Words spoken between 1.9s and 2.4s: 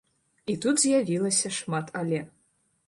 але.